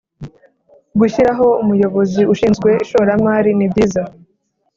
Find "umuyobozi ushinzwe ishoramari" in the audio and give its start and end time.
1.63-3.51